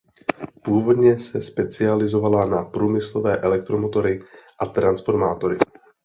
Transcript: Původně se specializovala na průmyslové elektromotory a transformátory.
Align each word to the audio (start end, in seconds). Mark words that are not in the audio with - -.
Původně 0.63 1.19
se 1.19 1.41
specializovala 1.41 2.45
na 2.45 2.63
průmyslové 2.65 3.37
elektromotory 3.37 4.23
a 4.59 4.65
transformátory. 4.65 5.57